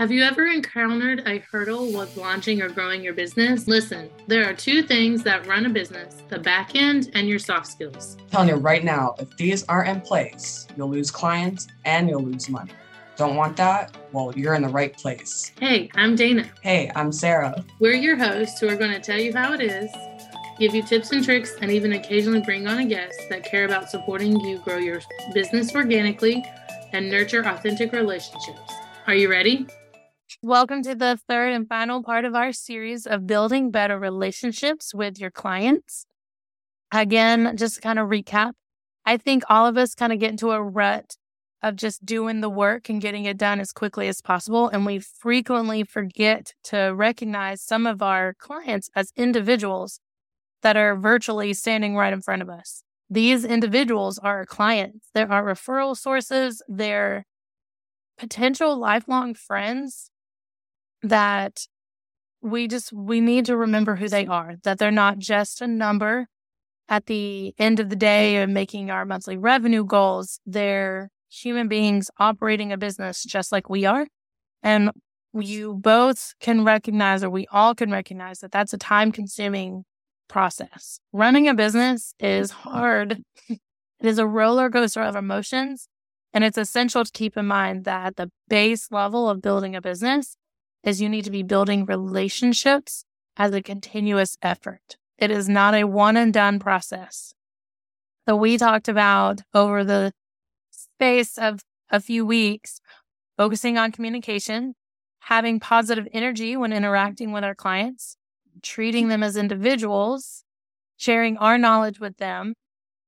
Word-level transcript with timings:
Have 0.00 0.10
you 0.10 0.22
ever 0.22 0.46
encountered 0.46 1.24
a 1.26 1.40
hurdle 1.40 1.92
with 1.92 2.16
launching 2.16 2.62
or 2.62 2.70
growing 2.70 3.04
your 3.04 3.12
business? 3.12 3.68
Listen, 3.68 4.08
there 4.28 4.48
are 4.48 4.54
two 4.54 4.82
things 4.82 5.22
that 5.24 5.46
run 5.46 5.66
a 5.66 5.68
business 5.68 6.22
the 6.30 6.38
back 6.38 6.74
end 6.74 7.10
and 7.12 7.28
your 7.28 7.38
soft 7.38 7.66
skills. 7.66 8.16
I'm 8.18 8.28
telling 8.30 8.48
you 8.48 8.54
right 8.54 8.82
now, 8.82 9.14
if 9.18 9.36
these 9.36 9.62
aren't 9.64 9.90
in 9.90 10.00
place, 10.00 10.66
you'll 10.74 10.88
lose 10.88 11.10
clients 11.10 11.68
and 11.84 12.08
you'll 12.08 12.22
lose 12.22 12.48
money. 12.48 12.72
Don't 13.18 13.36
want 13.36 13.58
that? 13.58 13.94
Well, 14.12 14.32
you're 14.34 14.54
in 14.54 14.62
the 14.62 14.70
right 14.70 14.96
place. 14.96 15.52
Hey, 15.60 15.90
I'm 15.94 16.16
Dana. 16.16 16.50
Hey, 16.62 16.90
I'm 16.96 17.12
Sara. 17.12 17.62
We're 17.78 17.92
your 17.92 18.16
hosts 18.16 18.58
who 18.58 18.70
are 18.70 18.76
going 18.76 18.92
to 18.92 19.00
tell 19.00 19.20
you 19.20 19.34
how 19.34 19.52
it 19.52 19.60
is, 19.60 19.90
give 20.58 20.74
you 20.74 20.82
tips 20.82 21.12
and 21.12 21.22
tricks, 21.22 21.56
and 21.60 21.70
even 21.70 21.92
occasionally 21.92 22.40
bring 22.40 22.66
on 22.66 22.78
a 22.78 22.86
guest 22.86 23.20
that 23.28 23.44
care 23.44 23.66
about 23.66 23.90
supporting 23.90 24.40
you 24.40 24.60
grow 24.60 24.78
your 24.78 25.02
business 25.34 25.74
organically 25.74 26.42
and 26.94 27.10
nurture 27.10 27.46
authentic 27.46 27.92
relationships. 27.92 28.72
Are 29.06 29.14
you 29.14 29.30
ready? 29.30 29.66
Welcome 30.42 30.82
to 30.84 30.94
the 30.94 31.20
third 31.28 31.52
and 31.52 31.68
final 31.68 32.02
part 32.02 32.24
of 32.24 32.34
our 32.34 32.50
series 32.50 33.06
of 33.06 33.26
building 33.26 33.70
better 33.70 33.98
relationships 33.98 34.94
with 34.94 35.20
your 35.20 35.30
clients. 35.30 36.06
Again, 36.90 37.58
just 37.58 37.82
kind 37.82 37.98
of 37.98 38.08
recap. 38.08 38.52
I 39.04 39.18
think 39.18 39.42
all 39.50 39.66
of 39.66 39.76
us 39.76 39.94
kind 39.94 40.14
of 40.14 40.18
get 40.18 40.30
into 40.30 40.52
a 40.52 40.62
rut 40.62 41.18
of 41.62 41.76
just 41.76 42.06
doing 42.06 42.40
the 42.40 42.48
work 42.48 42.88
and 42.88 43.02
getting 43.02 43.26
it 43.26 43.36
done 43.36 43.60
as 43.60 43.70
quickly 43.70 44.08
as 44.08 44.22
possible. 44.22 44.66
And 44.70 44.86
we 44.86 44.98
frequently 44.98 45.84
forget 45.84 46.54
to 46.64 46.94
recognize 46.94 47.60
some 47.60 47.86
of 47.86 48.00
our 48.00 48.32
clients 48.32 48.88
as 48.96 49.12
individuals 49.16 50.00
that 50.62 50.74
are 50.74 50.96
virtually 50.96 51.52
standing 51.52 51.96
right 51.96 52.14
in 52.14 52.22
front 52.22 52.40
of 52.40 52.48
us. 52.48 52.82
These 53.10 53.44
individuals 53.44 54.18
are 54.18 54.38
our 54.38 54.46
clients. 54.46 55.10
They're 55.12 55.30
our 55.30 55.44
referral 55.44 55.94
sources. 55.94 56.62
They're 56.66 57.26
potential 58.16 58.78
lifelong 58.78 59.34
friends 59.34 60.10
that 61.02 61.66
we 62.42 62.68
just 62.68 62.92
we 62.92 63.20
need 63.20 63.44
to 63.46 63.56
remember 63.56 63.96
who 63.96 64.08
they 64.08 64.26
are 64.26 64.54
that 64.64 64.78
they're 64.78 64.90
not 64.90 65.18
just 65.18 65.60
a 65.60 65.66
number 65.66 66.26
at 66.90 67.06
the 67.06 67.54
end 67.56 67.78
of 67.78 67.88
the 67.88 67.96
day 67.96 68.42
of 68.42 68.50
making 68.50 68.90
our 68.90 69.04
monthly 69.04 69.38
revenue 69.38 69.84
goals. 69.84 70.40
They're 70.44 71.08
human 71.30 71.68
beings 71.68 72.10
operating 72.18 72.72
a 72.72 72.76
business 72.76 73.22
just 73.22 73.52
like 73.52 73.70
we 73.70 73.84
are. 73.84 74.06
And 74.62 74.90
you 75.32 75.74
both 75.74 76.34
can 76.40 76.64
recognize 76.64 77.22
or 77.22 77.30
we 77.30 77.46
all 77.52 77.76
can 77.76 77.92
recognize 77.92 78.40
that 78.40 78.50
that's 78.50 78.72
a 78.72 78.78
time 78.78 79.12
consuming 79.12 79.84
process. 80.28 80.98
Running 81.12 81.46
a 81.46 81.54
business 81.54 82.12
is 82.18 82.50
hard. 82.50 83.22
It 83.48 84.06
is 84.06 84.18
a 84.18 84.26
roller 84.26 84.68
coaster 84.68 85.02
of 85.02 85.14
emotions 85.14 85.86
and 86.34 86.42
it's 86.42 86.58
essential 86.58 87.04
to 87.04 87.10
keep 87.12 87.36
in 87.36 87.46
mind 87.46 87.84
that 87.84 88.16
the 88.16 88.30
base 88.48 88.90
level 88.90 89.28
of 89.28 89.42
building 89.42 89.76
a 89.76 89.80
business 89.80 90.36
is 90.82 91.00
you 91.00 91.08
need 91.08 91.24
to 91.24 91.30
be 91.30 91.42
building 91.42 91.84
relationships 91.84 93.04
as 93.36 93.52
a 93.52 93.62
continuous 93.62 94.36
effort. 94.42 94.96
It 95.18 95.30
is 95.30 95.48
not 95.48 95.74
a 95.74 95.84
one 95.84 96.16
and 96.16 96.32
done 96.32 96.58
process. 96.58 97.34
So 98.26 98.36
we 98.36 98.56
talked 98.56 98.88
about 98.88 99.42
over 99.54 99.84
the 99.84 100.12
space 100.70 101.36
of 101.36 101.60
a 101.90 102.00
few 102.00 102.24
weeks, 102.24 102.80
focusing 103.36 103.76
on 103.76 103.92
communication, 103.92 104.74
having 105.20 105.60
positive 105.60 106.06
energy 106.12 106.56
when 106.56 106.72
interacting 106.72 107.32
with 107.32 107.44
our 107.44 107.54
clients, 107.54 108.16
treating 108.62 109.08
them 109.08 109.22
as 109.22 109.36
individuals, 109.36 110.44
sharing 110.96 111.36
our 111.38 111.58
knowledge 111.58 112.00
with 112.00 112.16
them, 112.18 112.54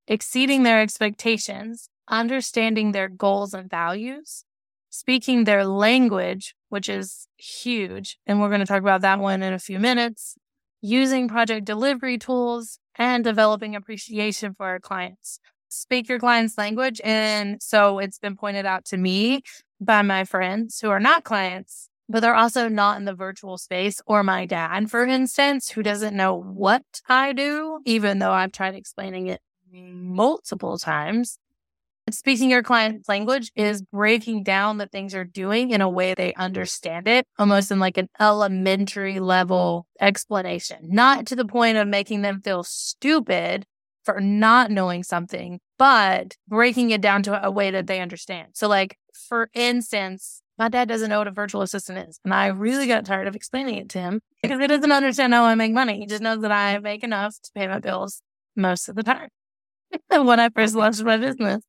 exceeding 0.06 0.62
their 0.62 0.80
expectations, 0.80 1.88
understanding 2.08 2.92
their 2.92 3.08
goals 3.08 3.54
and 3.54 3.70
values, 3.70 4.44
speaking 4.90 5.44
their 5.44 5.64
language, 5.64 6.54
which 6.68 6.88
is 6.88 7.28
huge. 7.42 8.18
And 8.26 8.40
we're 8.40 8.48
going 8.48 8.60
to 8.60 8.66
talk 8.66 8.82
about 8.82 9.00
that 9.00 9.18
one 9.18 9.42
in 9.42 9.52
a 9.52 9.58
few 9.58 9.78
minutes, 9.78 10.36
using 10.80 11.28
project 11.28 11.64
delivery 11.64 12.18
tools 12.18 12.78
and 12.96 13.24
developing 13.24 13.74
appreciation 13.74 14.54
for 14.54 14.66
our 14.66 14.80
clients. 14.80 15.40
Speak 15.68 16.08
your 16.08 16.18
client's 16.18 16.56
language. 16.58 17.00
And 17.02 17.60
so 17.62 17.98
it's 17.98 18.18
been 18.18 18.36
pointed 18.36 18.66
out 18.66 18.84
to 18.86 18.96
me 18.96 19.42
by 19.80 20.02
my 20.02 20.24
friends 20.24 20.80
who 20.80 20.90
are 20.90 21.00
not 21.00 21.24
clients, 21.24 21.88
but 22.08 22.20
they're 22.20 22.34
also 22.34 22.68
not 22.68 22.98
in 22.98 23.06
the 23.06 23.14
virtual 23.14 23.58
space, 23.58 24.00
or 24.06 24.22
my 24.22 24.44
dad, 24.44 24.90
for 24.90 25.04
instance, 25.04 25.70
who 25.70 25.82
doesn't 25.82 26.16
know 26.16 26.34
what 26.34 26.84
I 27.08 27.32
do, 27.32 27.80
even 27.86 28.18
though 28.18 28.32
I've 28.32 28.52
tried 28.52 28.74
explaining 28.74 29.28
it 29.28 29.40
multiple 29.72 30.78
times. 30.78 31.38
Speaking 32.10 32.50
your 32.50 32.62
client's 32.62 33.08
language 33.08 33.52
is 33.54 33.80
breaking 33.80 34.42
down 34.42 34.78
the 34.78 34.86
things 34.86 35.14
you're 35.14 35.24
doing 35.24 35.70
in 35.70 35.80
a 35.80 35.88
way 35.88 36.14
they 36.14 36.34
understand 36.34 37.06
it, 37.06 37.26
almost 37.38 37.70
in 37.70 37.78
like 37.78 37.96
an 37.96 38.08
elementary 38.18 39.20
level 39.20 39.86
explanation, 40.00 40.78
not 40.82 41.26
to 41.26 41.36
the 41.36 41.44
point 41.44 41.78
of 41.78 41.86
making 41.86 42.22
them 42.22 42.40
feel 42.40 42.64
stupid 42.64 43.64
for 44.04 44.20
not 44.20 44.70
knowing 44.70 45.04
something, 45.04 45.60
but 45.78 46.36
breaking 46.48 46.90
it 46.90 47.00
down 47.00 47.22
to 47.22 47.46
a 47.46 47.50
way 47.50 47.70
that 47.70 47.86
they 47.86 48.00
understand. 48.00 48.48
So, 48.54 48.68
like, 48.68 48.98
for 49.28 49.48
instance, 49.54 50.42
my 50.58 50.68
dad 50.68 50.88
doesn't 50.88 51.08
know 51.08 51.18
what 51.18 51.28
a 51.28 51.32
virtual 51.32 51.62
assistant 51.62 52.08
is. 52.08 52.18
And 52.24 52.34
I 52.34 52.48
really 52.48 52.86
got 52.86 53.04
tired 53.06 53.28
of 53.28 53.36
explaining 53.36 53.76
it 53.76 53.88
to 53.90 54.00
him 54.00 54.20
because 54.42 54.60
he 54.60 54.66
doesn't 54.66 54.92
understand 54.92 55.32
how 55.32 55.44
I 55.44 55.54
make 55.54 55.72
money. 55.72 55.98
He 55.98 56.06
just 56.06 56.22
knows 56.22 56.40
that 56.42 56.52
I 56.52 56.78
make 56.78 57.04
enough 57.04 57.36
to 57.42 57.50
pay 57.54 57.68
my 57.68 57.78
bills 57.78 58.22
most 58.56 58.88
of 58.88 58.96
the 58.96 59.02
time. 59.02 59.28
when 60.08 60.40
I 60.40 60.48
first 60.48 60.74
launched 60.74 61.02
my 61.02 61.16
business. 61.16 61.62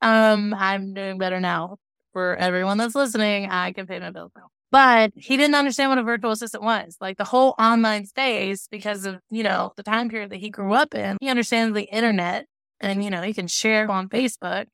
Um, 0.00 0.54
I'm 0.54 0.94
doing 0.94 1.18
better 1.18 1.40
now. 1.40 1.76
For 2.12 2.34
everyone 2.36 2.78
that's 2.78 2.94
listening, 2.94 3.48
I 3.50 3.72
can 3.72 3.86
pay 3.86 3.98
my 3.98 4.10
bills 4.10 4.32
now. 4.36 4.48
But 4.70 5.12
he 5.14 5.36
didn't 5.36 5.54
understand 5.54 5.90
what 5.90 5.98
a 5.98 6.02
virtual 6.02 6.32
assistant 6.32 6.62
was. 6.62 6.96
Like 7.00 7.16
the 7.16 7.24
whole 7.24 7.54
online 7.58 8.06
space, 8.06 8.66
because 8.70 9.06
of, 9.06 9.20
you 9.30 9.42
know, 9.42 9.72
the 9.76 9.82
time 9.82 10.08
period 10.08 10.30
that 10.30 10.40
he 10.40 10.50
grew 10.50 10.72
up 10.72 10.94
in, 10.94 11.16
he 11.20 11.28
understands 11.28 11.74
the 11.74 11.84
internet 11.84 12.46
and, 12.80 13.02
you 13.02 13.10
know, 13.10 13.22
he 13.22 13.34
can 13.34 13.46
share 13.46 13.90
on 13.90 14.08
Facebook 14.08 14.66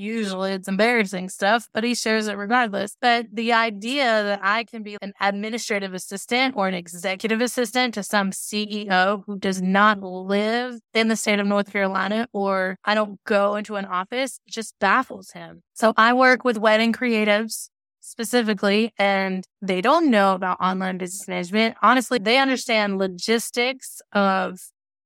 Usually 0.00 0.52
it's 0.52 0.66
embarrassing 0.66 1.28
stuff, 1.28 1.68
but 1.74 1.84
he 1.84 1.94
shares 1.94 2.26
it 2.26 2.38
regardless. 2.38 2.96
But 3.00 3.26
the 3.32 3.52
idea 3.52 4.04
that 4.04 4.40
I 4.42 4.64
can 4.64 4.82
be 4.82 4.96
an 5.02 5.12
administrative 5.20 5.92
assistant 5.92 6.56
or 6.56 6.68
an 6.68 6.74
executive 6.74 7.42
assistant 7.42 7.92
to 7.94 8.02
some 8.02 8.30
CEO 8.30 9.22
who 9.26 9.38
does 9.38 9.60
not 9.60 10.02
live 10.02 10.80
in 10.94 11.08
the 11.08 11.16
state 11.16 11.38
of 11.38 11.46
North 11.46 11.70
Carolina 11.70 12.28
or 12.32 12.76
I 12.84 12.94
don't 12.94 13.22
go 13.24 13.56
into 13.56 13.76
an 13.76 13.84
office 13.84 14.40
just 14.48 14.74
baffles 14.78 15.32
him. 15.32 15.62
So 15.74 15.92
I 15.96 16.14
work 16.14 16.44
with 16.44 16.56
wedding 16.56 16.94
creatives 16.94 17.68
specifically, 18.00 18.92
and 18.98 19.46
they 19.60 19.80
don't 19.80 20.10
know 20.10 20.34
about 20.34 20.60
online 20.60 20.98
business 20.98 21.28
management. 21.28 21.76
Honestly, 21.82 22.18
they 22.18 22.38
understand 22.38 22.98
logistics 22.98 24.00
of 24.12 24.58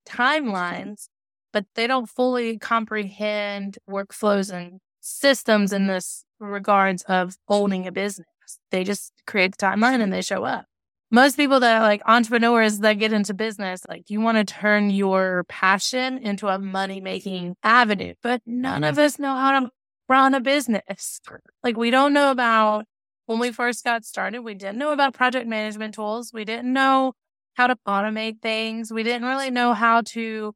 timelines, 0.09 1.09
but 1.55 1.65
they 1.77 1.87
don't 1.87 2.11
fully 2.11 2.59
comprehend 2.59 3.79
workflows 3.89 4.53
and 4.53 4.81
systems 5.01 5.73
in 5.73 5.87
this 5.87 6.25
regards 6.41 7.03
of 7.05 7.37
owning 7.49 7.87
a 7.87 7.93
business. 7.93 8.27
They 8.73 8.83
just 8.83 9.13
create 9.27 9.57
the 9.57 9.65
timeline 9.65 10.01
and 10.01 10.13
they 10.13 10.21
show 10.21 10.45
up. 10.45 10.67
Most 11.13 11.37
people 11.37 11.61
that 11.61 11.81
are 11.81 11.83
like 11.83 12.03
entrepreneurs 12.07 12.81
that 12.81 12.95
get 12.95 13.13
into 13.13 13.35
business, 13.35 13.83
like 13.89 14.11
you 14.11 14.21
want 14.21 14.37
to 14.37 14.45
turn 14.45 14.91
your 14.91 15.45
passion 15.49 16.19
into 16.19 16.49
a 16.49 16.59
money 16.59 17.01
making 17.01 17.55
avenue, 17.63 18.15
but 18.21 18.43
none 18.45 18.83
of 18.83 18.99
us 18.99 19.21
know 19.21 19.37
how 19.37 19.61
to 19.61 19.71
run 20.09 20.35
a 20.35 20.41
business. 20.41 21.21
Like 21.63 21.77
we 21.77 21.93
don't 21.93 22.13
know 22.13 22.33
about 22.33 22.87
when 23.27 23.39
we 23.39 23.53
first 23.53 23.85
got 23.85 24.05
started, 24.05 24.41
we 24.41 24.55
didn't 24.55 24.79
know 24.79 24.91
about 24.91 25.15
project 25.15 25.47
management 25.47 25.95
tools. 25.95 26.33
We 26.35 26.45
didn't 26.45 26.73
know 26.73 27.13
how 27.55 27.69
to 27.69 27.79
automate 27.87 28.43
things. 28.43 28.93
We 28.93 29.05
didn't 29.05 29.29
really 29.29 29.53
know 29.53 29.73
how 29.73 30.01
to 30.01 30.53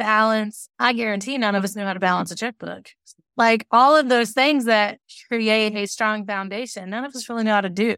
balance. 0.00 0.68
I 0.78 0.94
guarantee 0.94 1.36
none 1.36 1.54
of 1.54 1.62
us 1.62 1.76
knew 1.76 1.84
how 1.84 1.92
to 1.92 2.00
balance 2.00 2.30
a 2.30 2.34
checkbook. 2.34 2.88
Like 3.36 3.66
all 3.70 3.96
of 3.96 4.08
those 4.08 4.32
things 4.32 4.64
that 4.64 4.98
create 5.28 5.74
a 5.76 5.86
strong 5.86 6.26
foundation, 6.26 6.90
none 6.90 7.04
of 7.04 7.14
us 7.14 7.28
really 7.28 7.44
know 7.44 7.54
how 7.54 7.60
to 7.60 7.68
do. 7.68 7.94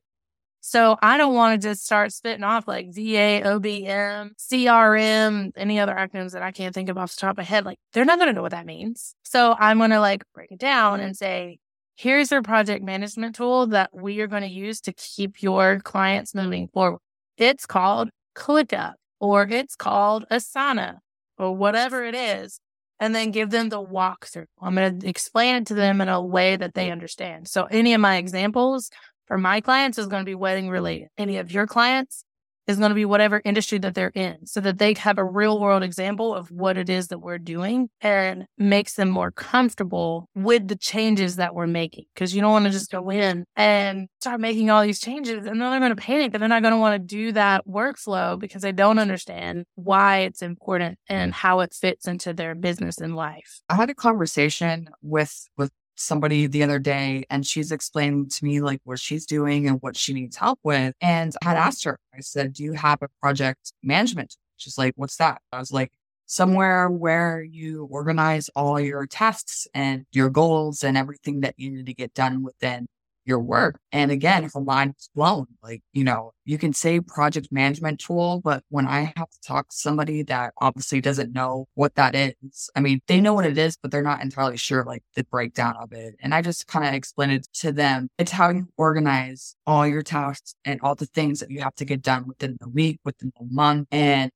So 0.60 0.96
I 1.02 1.16
don't 1.16 1.34
want 1.34 1.60
to 1.60 1.68
just 1.68 1.84
start 1.84 2.12
spitting 2.12 2.44
off 2.44 2.68
like 2.68 2.86
VA, 2.92 3.42
OBM, 3.44 4.30
CRM, 4.36 5.52
any 5.56 5.80
other 5.80 5.94
acronyms 5.94 6.32
that 6.32 6.42
I 6.42 6.52
can't 6.52 6.74
think 6.74 6.88
of 6.88 6.98
off 6.98 7.14
the 7.14 7.20
top 7.20 7.32
of 7.32 7.36
my 7.38 7.42
head. 7.44 7.64
Like 7.64 7.78
they're 7.92 8.04
not 8.04 8.18
going 8.18 8.28
to 8.28 8.32
know 8.32 8.42
what 8.42 8.52
that 8.52 8.66
means. 8.66 9.14
So 9.22 9.56
I'm 9.58 9.78
going 9.78 9.90
to 9.90 10.00
like 10.00 10.22
break 10.34 10.52
it 10.52 10.60
down 10.60 11.00
and 11.00 11.16
say, 11.16 11.58
here's 11.96 12.30
your 12.30 12.42
project 12.42 12.84
management 12.84 13.34
tool 13.34 13.68
that 13.68 13.90
we 13.92 14.20
are 14.20 14.28
going 14.28 14.42
to 14.42 14.48
use 14.48 14.80
to 14.82 14.92
keep 14.92 15.42
your 15.42 15.80
clients 15.80 16.34
moving 16.34 16.68
forward. 16.68 17.00
It's 17.36 17.66
called 17.66 18.10
ClickUp 18.36 18.94
or 19.18 19.42
it's 19.42 19.76
called 19.76 20.24
Asana 20.30 20.98
or 21.42 21.56
whatever 21.56 22.04
it 22.04 22.14
is 22.14 22.60
and 23.00 23.14
then 23.14 23.32
give 23.32 23.50
them 23.50 23.68
the 23.68 23.82
walkthrough. 23.82 24.46
I'm 24.60 24.74
going 24.74 25.00
to 25.00 25.08
explain 25.08 25.56
it 25.56 25.66
to 25.66 25.74
them 25.74 26.00
in 26.00 26.08
a 26.08 26.22
way 26.22 26.56
that 26.56 26.74
they 26.74 26.90
understand. 26.90 27.48
So 27.48 27.64
any 27.64 27.94
of 27.94 28.00
my 28.00 28.16
examples 28.16 28.90
for 29.26 29.38
my 29.38 29.60
clients 29.60 29.98
is 29.98 30.06
going 30.06 30.22
to 30.22 30.28
be 30.28 30.36
wedding 30.36 30.68
related. 30.68 31.08
Any 31.18 31.38
of 31.38 31.50
your 31.50 31.66
clients, 31.66 32.24
is 32.66 32.78
going 32.78 32.90
to 32.90 32.94
be 32.94 33.04
whatever 33.04 33.42
industry 33.44 33.78
that 33.78 33.94
they're 33.94 34.12
in 34.14 34.46
so 34.46 34.60
that 34.60 34.78
they 34.78 34.94
have 34.94 35.18
a 35.18 35.24
real 35.24 35.60
world 35.60 35.82
example 35.82 36.34
of 36.34 36.50
what 36.50 36.76
it 36.76 36.88
is 36.88 37.08
that 37.08 37.18
we're 37.18 37.38
doing 37.38 37.88
and 38.00 38.46
makes 38.58 38.94
them 38.94 39.08
more 39.08 39.30
comfortable 39.30 40.28
with 40.34 40.68
the 40.68 40.76
changes 40.76 41.36
that 41.36 41.54
we're 41.54 41.66
making. 41.66 42.04
Cause 42.16 42.32
you 42.32 42.40
don't 42.40 42.52
want 42.52 42.64
to 42.66 42.70
just 42.70 42.90
go 42.90 43.10
in 43.10 43.44
and 43.56 44.08
start 44.20 44.40
making 44.40 44.70
all 44.70 44.82
these 44.82 45.00
changes 45.00 45.46
and 45.46 45.60
then 45.60 45.70
they're 45.70 45.80
going 45.80 45.94
to 45.94 45.96
panic 45.96 46.32
and 46.32 46.42
they're 46.42 46.48
not 46.48 46.62
going 46.62 46.74
to 46.74 46.78
want 46.78 46.94
to 46.94 47.06
do 47.06 47.32
that 47.32 47.66
workflow 47.66 48.38
because 48.38 48.62
they 48.62 48.72
don't 48.72 48.98
understand 48.98 49.64
why 49.74 50.18
it's 50.18 50.42
important 50.42 50.98
and 51.08 51.34
how 51.34 51.60
it 51.60 51.74
fits 51.74 52.06
into 52.06 52.32
their 52.32 52.54
business 52.54 52.98
and 52.98 53.16
life. 53.16 53.60
I 53.68 53.74
had 53.74 53.90
a 53.90 53.94
conversation 53.94 54.88
with, 55.02 55.48
with 55.56 55.72
somebody 55.96 56.46
the 56.46 56.62
other 56.62 56.78
day 56.78 57.24
and 57.30 57.46
she's 57.46 57.72
explaining 57.72 58.28
to 58.28 58.44
me 58.44 58.60
like 58.60 58.80
what 58.84 58.98
she's 58.98 59.26
doing 59.26 59.66
and 59.68 59.80
what 59.82 59.96
she 59.96 60.12
needs 60.12 60.36
help 60.36 60.58
with. 60.62 60.94
And 61.00 61.34
I 61.42 61.48
had 61.48 61.56
asked 61.56 61.84
her, 61.84 61.98
I 62.14 62.20
said, 62.20 62.54
Do 62.54 62.64
you 62.64 62.72
have 62.72 63.02
a 63.02 63.08
project 63.20 63.72
management? 63.82 64.36
She's 64.56 64.78
like, 64.78 64.94
What's 64.96 65.16
that? 65.16 65.40
I 65.52 65.58
was 65.58 65.72
like, 65.72 65.92
Somewhere 66.26 66.88
where 66.88 67.42
you 67.42 67.86
organize 67.90 68.48
all 68.56 68.80
your 68.80 69.06
tasks 69.06 69.66
and 69.74 70.06
your 70.12 70.30
goals 70.30 70.82
and 70.82 70.96
everything 70.96 71.40
that 71.40 71.54
you 71.58 71.70
need 71.70 71.86
to 71.86 71.94
get 71.94 72.14
done 72.14 72.42
within 72.42 72.86
your 73.24 73.38
work. 73.38 73.78
And 73.92 74.10
again, 74.10 74.48
her 74.52 74.60
mind 74.60 74.94
is 74.98 75.08
blown. 75.14 75.46
Like, 75.62 75.82
you 75.92 76.04
know, 76.04 76.32
you 76.44 76.58
can 76.58 76.72
say 76.72 77.00
project 77.00 77.48
management 77.50 78.00
tool, 78.00 78.40
but 78.42 78.64
when 78.68 78.86
I 78.86 79.12
have 79.16 79.30
to 79.30 79.40
talk 79.46 79.68
to 79.68 79.76
somebody 79.76 80.22
that 80.24 80.54
obviously 80.60 81.00
doesn't 81.00 81.32
know 81.32 81.66
what 81.74 81.94
that 81.94 82.14
is, 82.14 82.70
I 82.74 82.80
mean, 82.80 83.00
they 83.06 83.20
know 83.20 83.34
what 83.34 83.46
it 83.46 83.58
is, 83.58 83.76
but 83.76 83.90
they're 83.90 84.02
not 84.02 84.22
entirely 84.22 84.56
sure 84.56 84.84
like 84.84 85.02
the 85.14 85.24
breakdown 85.24 85.76
of 85.80 85.92
it. 85.92 86.14
And 86.20 86.34
I 86.34 86.42
just 86.42 86.66
kind 86.66 86.86
of 86.86 86.94
explained 86.94 87.32
it 87.32 87.48
to 87.54 87.72
them. 87.72 88.08
It's 88.18 88.32
how 88.32 88.50
you 88.50 88.68
organize 88.76 89.54
all 89.66 89.86
your 89.86 90.02
tasks 90.02 90.54
and 90.64 90.80
all 90.82 90.94
the 90.94 91.06
things 91.06 91.40
that 91.40 91.50
you 91.50 91.60
have 91.60 91.74
to 91.76 91.84
get 91.84 92.02
done 92.02 92.26
within 92.26 92.56
the 92.60 92.68
week, 92.68 93.00
within 93.04 93.32
the 93.38 93.46
month. 93.50 93.88
And 93.90 94.30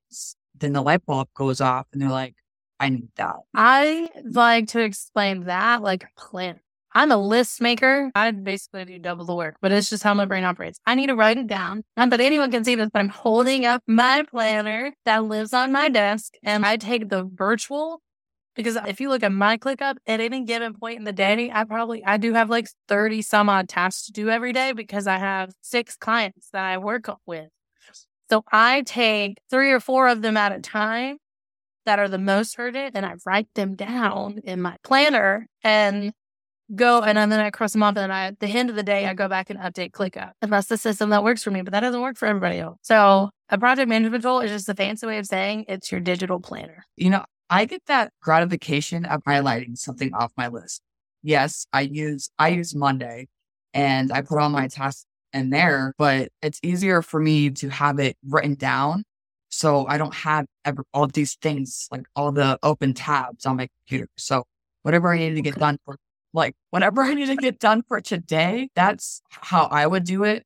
then 0.58 0.72
the 0.72 0.82
light 0.82 1.04
bulb 1.04 1.28
goes 1.34 1.60
off 1.60 1.86
and 1.92 2.00
they're 2.00 2.08
like, 2.08 2.34
I 2.78 2.90
need 2.90 3.08
that. 3.16 3.36
I 3.54 4.10
like 4.24 4.68
to 4.68 4.80
explain 4.80 5.44
that 5.44 5.82
like 5.82 6.06
plan. 6.16 6.60
I'm 6.96 7.12
a 7.12 7.19
list 7.19 7.60
maker. 7.60 8.10
I 8.14 8.31
basically 8.31 8.87
do 8.87 8.98
double 8.98 9.26
the 9.26 9.34
work, 9.34 9.56
but 9.60 9.70
it's 9.70 9.90
just 9.90 10.02
how 10.02 10.14
my 10.14 10.25
brain 10.25 10.44
operates. 10.44 10.81
I 10.87 10.94
need 10.94 11.08
to 11.08 11.14
write 11.14 11.37
it 11.37 11.46
down. 11.46 11.84
Not 11.94 12.08
that 12.08 12.22
anyone 12.22 12.50
can 12.50 12.64
see 12.64 12.75
this, 12.75 12.88
but 12.90 13.00
I'm 13.00 13.10
holding 13.10 13.66
up 13.66 13.82
my 13.87 14.25
planner 14.31 14.94
that 15.04 15.25
lives 15.25 15.52
on 15.52 15.72
my 15.72 15.90
desk 15.90 16.32
and 16.43 16.64
I 16.64 16.78
take 16.78 17.10
the 17.10 17.25
virtual 17.31 18.00
because 18.54 18.78
if 18.87 18.98
you 18.98 19.10
look 19.10 19.22
at 19.22 19.31
my 19.31 19.58
ClickUp 19.58 19.96
at 20.06 20.20
any 20.20 20.43
given 20.44 20.72
point 20.72 20.98
in 20.98 21.04
the 21.04 21.12
day, 21.12 21.50
I 21.52 21.64
probably 21.64 22.02
I 22.02 22.16
do 22.16 22.32
have 22.32 22.48
like 22.48 22.66
30 22.88 23.20
some 23.20 23.50
odd 23.50 23.69
tasks 23.69 24.06
to 24.06 24.12
do 24.12 24.31
every 24.31 24.54
day 24.54 24.72
because 24.72 25.06
I 25.06 25.19
have 25.19 25.52
six 25.60 25.96
clients 25.96 26.49
that 26.54 26.64
I 26.64 26.78
work 26.78 27.10
with. 27.26 27.50
So 28.31 28.42
I 28.50 28.81
take 28.87 29.37
three 29.50 29.70
or 29.70 29.81
four 29.81 30.08
of 30.08 30.22
them 30.22 30.38
at 30.38 30.52
a 30.52 30.60
time 30.60 31.19
that 31.84 31.99
are 31.99 32.08
the 32.08 32.16
most 32.16 32.56
urgent 32.58 32.96
and 32.96 33.04
I 33.04 33.16
write 33.26 33.49
them 33.54 33.75
down 33.75 34.38
in 34.44 34.62
my 34.62 34.76
planner 34.82 35.46
and 35.62 36.14
go 36.74 37.02
and 37.02 37.16
then 37.16 37.40
I 37.40 37.50
cross 37.50 37.72
them 37.72 37.82
off 37.82 37.96
and 37.96 38.12
I, 38.12 38.26
at 38.26 38.40
the 38.40 38.48
end 38.48 38.70
of 38.70 38.76
the 38.76 38.82
day, 38.82 39.06
I 39.06 39.14
go 39.14 39.28
back 39.28 39.50
and 39.50 39.58
update 39.58 39.92
ClickUp. 39.92 40.32
And 40.42 40.52
that's 40.52 40.66
the 40.66 40.76
system 40.76 41.10
that 41.10 41.22
works 41.22 41.42
for 41.42 41.50
me, 41.50 41.62
but 41.62 41.72
that 41.72 41.80
doesn't 41.80 42.00
work 42.00 42.16
for 42.16 42.26
everybody 42.26 42.58
else. 42.58 42.78
So 42.82 43.30
a 43.48 43.58
project 43.58 43.88
management 43.88 44.22
tool 44.22 44.40
is 44.40 44.50
just 44.50 44.68
a 44.68 44.74
fancy 44.74 45.06
way 45.06 45.18
of 45.18 45.26
saying 45.26 45.66
it's 45.68 45.92
your 45.92 46.00
digital 46.00 46.40
planner. 46.40 46.84
You 46.96 47.10
know, 47.10 47.24
I 47.48 47.64
get 47.64 47.82
that 47.86 48.12
gratification 48.20 49.04
of 49.04 49.22
highlighting 49.22 49.78
something 49.78 50.12
off 50.14 50.32
my 50.36 50.48
list. 50.48 50.82
Yes, 51.22 51.66
I 51.72 51.82
use, 51.82 52.30
I 52.38 52.48
use 52.48 52.74
Monday 52.74 53.28
and 53.72 54.12
I 54.12 54.22
put 54.22 54.38
all 54.38 54.48
my 54.48 54.68
tasks 54.68 55.06
in 55.32 55.50
there, 55.50 55.94
but 55.98 56.30
it's 56.42 56.58
easier 56.62 57.02
for 57.02 57.20
me 57.20 57.50
to 57.50 57.68
have 57.68 57.98
it 57.98 58.16
written 58.26 58.54
down. 58.54 59.04
So 59.48 59.86
I 59.86 59.98
don't 59.98 60.14
have 60.14 60.46
ever, 60.64 60.84
all 60.92 61.06
these 61.06 61.36
things, 61.40 61.86
like 61.92 62.06
all 62.16 62.32
the 62.32 62.58
open 62.62 62.94
tabs 62.94 63.46
on 63.46 63.56
my 63.56 63.68
computer. 63.78 64.08
So 64.16 64.44
whatever 64.82 65.12
I 65.12 65.18
need 65.18 65.34
to 65.34 65.42
get 65.42 65.56
done 65.56 65.78
for 65.84 65.96
like 66.32 66.55
whatever 66.70 67.02
I 67.02 67.14
need 67.14 67.26
to 67.26 67.37
get 67.37 67.58
done 67.58 67.82
for 67.87 68.00
today, 68.00 68.69
that's 68.75 69.23
how 69.31 69.64
I 69.64 69.87
would 69.87 70.05
do 70.05 70.25
it. 70.25 70.44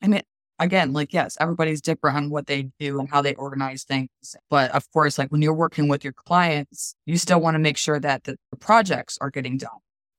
And 0.00 0.14
it, 0.14 0.26
again, 0.58 0.92
like, 0.92 1.12
yes, 1.12 1.36
everybody's 1.40 1.80
different 1.80 2.16
on 2.16 2.30
what 2.30 2.46
they 2.46 2.70
do 2.78 3.00
and 3.00 3.08
how 3.08 3.22
they 3.22 3.34
organize 3.34 3.84
things. 3.84 4.08
But 4.48 4.70
of 4.72 4.90
course, 4.92 5.18
like 5.18 5.30
when 5.30 5.42
you're 5.42 5.54
working 5.54 5.88
with 5.88 6.04
your 6.04 6.12
clients, 6.12 6.94
you 7.06 7.16
still 7.16 7.40
want 7.40 7.54
to 7.54 7.58
make 7.58 7.76
sure 7.76 8.00
that 8.00 8.24
the, 8.24 8.36
the 8.50 8.56
projects 8.56 9.18
are 9.20 9.30
getting 9.30 9.56
done. 9.58 9.70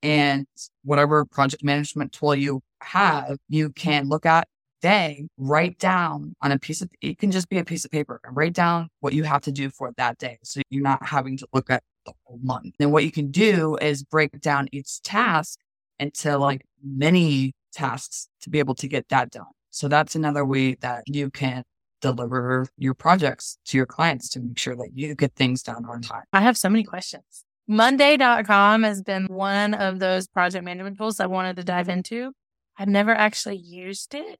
And 0.03 0.47
whatever 0.83 1.25
project 1.25 1.63
management 1.63 2.11
tool 2.11 2.35
you 2.35 2.61
have, 2.81 3.37
you 3.49 3.69
can 3.69 4.09
look 4.09 4.25
at 4.25 4.47
day, 4.81 5.27
write 5.37 5.77
down 5.77 6.35
on 6.41 6.51
a 6.51 6.57
piece 6.57 6.81
of, 6.81 6.89
it 7.01 7.19
can 7.19 7.31
just 7.31 7.49
be 7.49 7.59
a 7.59 7.63
piece 7.63 7.85
of 7.85 7.91
paper 7.91 8.19
and 8.23 8.35
write 8.35 8.53
down 8.53 8.89
what 8.99 9.13
you 9.13 9.23
have 9.23 9.41
to 9.43 9.51
do 9.51 9.69
for 9.69 9.91
that 9.97 10.17
day. 10.17 10.39
So 10.43 10.61
you're 10.71 10.81
not 10.81 11.05
having 11.05 11.37
to 11.37 11.47
look 11.53 11.69
at 11.69 11.83
the 12.05 12.13
whole 12.23 12.39
month. 12.41 12.75
And 12.79 12.91
what 12.91 13.03
you 13.03 13.11
can 13.11 13.31
do 13.31 13.77
is 13.81 14.03
break 14.03 14.39
down 14.41 14.67
each 14.71 15.01
task 15.01 15.59
into 15.99 16.37
like 16.37 16.65
many 16.83 17.53
tasks 17.71 18.27
to 18.41 18.49
be 18.49 18.59
able 18.59 18.75
to 18.75 18.87
get 18.87 19.09
that 19.09 19.31
done. 19.31 19.45
So 19.69 19.87
that's 19.87 20.15
another 20.15 20.45
way 20.45 20.75
that 20.75 21.03
you 21.07 21.29
can 21.29 21.63
deliver 22.01 22.67
your 22.77 22.93
projects 22.93 23.57
to 23.65 23.77
your 23.77 23.85
clients 23.85 24.27
to 24.29 24.39
make 24.39 24.57
sure 24.57 24.75
that 24.75 24.89
you 24.93 25.15
get 25.15 25.35
things 25.35 25.63
done 25.63 25.85
on 25.85 26.01
time. 26.01 26.23
I 26.33 26.41
have 26.41 26.57
so 26.57 26.69
many 26.69 26.83
questions. 26.83 27.45
Monday.com 27.67 28.83
has 28.83 29.01
been 29.01 29.27
one 29.27 29.73
of 29.73 29.99
those 29.99 30.27
project 30.27 30.65
management 30.65 30.97
tools 30.97 31.19
I 31.19 31.27
wanted 31.27 31.55
to 31.57 31.63
dive 31.63 31.87
into. 31.87 32.33
I've 32.77 32.87
never 32.87 33.11
actually 33.11 33.57
used 33.57 34.13
it, 34.13 34.39